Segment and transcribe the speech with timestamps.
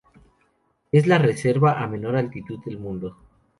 [0.91, 3.17] Es la reserva a menor altitud del mundo.